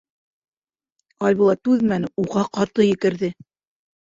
[1.27, 3.31] Айбулат түҙмәне, уға ҡаты екерҙе: